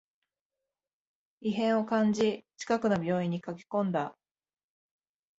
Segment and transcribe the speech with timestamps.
[1.41, 4.17] 異変を感じ、近くの病院に駆けこんだ